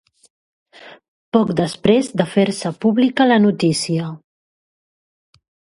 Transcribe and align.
Poc 1.37 1.51
després 1.59 2.09
de 2.23 2.27
fer-se 2.33 2.73
pública 2.87 3.31
la 3.33 3.41
notícia. 3.47 4.13